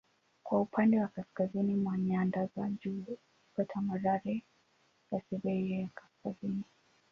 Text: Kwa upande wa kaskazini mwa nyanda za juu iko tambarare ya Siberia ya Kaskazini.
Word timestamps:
Kwa 0.43 0.61
upande 0.61 0.99
wa 1.01 1.07
kaskazini 1.07 1.75
mwa 1.75 1.97
nyanda 1.97 2.45
za 2.55 2.69
juu 2.69 3.05
iko 3.53 3.63
tambarare 3.63 4.43
ya 5.11 5.21
Siberia 5.29 5.79
ya 5.79 5.89
Kaskazini. 5.93 6.63